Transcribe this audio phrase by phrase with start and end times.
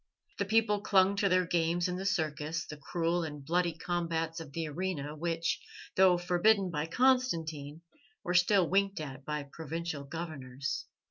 [0.39, 4.51] The people clung to their games in the circus, the cruel and bloody combats of
[4.51, 5.59] the arena, which,
[5.95, 7.83] though forbidden by Constantine,
[8.23, 10.87] were still winked at by provincial governors.